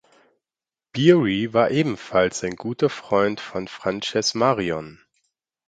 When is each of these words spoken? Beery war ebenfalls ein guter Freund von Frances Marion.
Beery 0.93 1.53
war 1.53 1.69
ebenfalls 1.69 2.43
ein 2.43 2.55
guter 2.55 2.89
Freund 2.89 3.39
von 3.39 3.67
Frances 3.67 4.33
Marion. 4.33 4.99